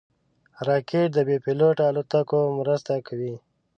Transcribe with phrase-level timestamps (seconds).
[0.67, 3.35] راکټ د بېپيلوټه الوتکو مرسته کوي